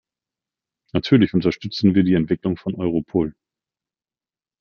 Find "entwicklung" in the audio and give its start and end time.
2.15-2.57